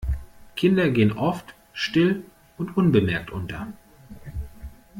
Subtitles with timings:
[0.55, 2.25] Kinder gehen oft still
[2.57, 3.71] und unbemerkt unter.